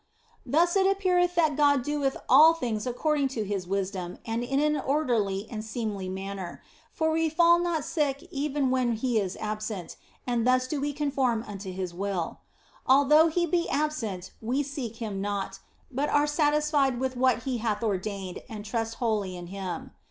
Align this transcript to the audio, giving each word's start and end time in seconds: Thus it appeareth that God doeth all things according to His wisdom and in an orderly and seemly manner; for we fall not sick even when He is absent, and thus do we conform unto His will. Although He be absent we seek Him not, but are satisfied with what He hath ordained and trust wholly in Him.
Thus 0.47 0.75
it 0.75 0.87
appeareth 0.89 1.35
that 1.35 1.55
God 1.55 1.83
doeth 1.83 2.17
all 2.27 2.55
things 2.55 2.87
according 2.87 3.27
to 3.37 3.43
His 3.43 3.67
wisdom 3.67 4.17
and 4.25 4.43
in 4.43 4.59
an 4.59 4.75
orderly 4.77 5.47
and 5.47 5.63
seemly 5.63 6.09
manner; 6.09 6.63
for 6.91 7.11
we 7.11 7.29
fall 7.29 7.59
not 7.59 7.85
sick 7.85 8.27
even 8.31 8.71
when 8.71 8.93
He 8.93 9.19
is 9.19 9.37
absent, 9.39 9.97
and 10.25 10.47
thus 10.47 10.67
do 10.67 10.81
we 10.81 10.91
conform 10.91 11.43
unto 11.47 11.71
His 11.71 11.93
will. 11.93 12.39
Although 12.87 13.27
He 13.27 13.45
be 13.45 13.69
absent 13.69 14.31
we 14.41 14.63
seek 14.63 14.95
Him 14.95 15.21
not, 15.21 15.59
but 15.91 16.09
are 16.09 16.25
satisfied 16.25 16.99
with 16.99 17.15
what 17.15 17.43
He 17.43 17.59
hath 17.59 17.83
ordained 17.83 18.41
and 18.49 18.65
trust 18.65 18.95
wholly 18.95 19.37
in 19.37 19.45
Him. 19.53 19.91